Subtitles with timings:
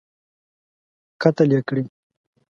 [1.21, 1.83] قتل یې کړی.